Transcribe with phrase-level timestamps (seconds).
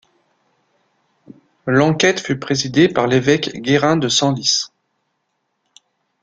[1.67, 4.69] L’enquête fut présidée par l’évêque Guérin de Senlis.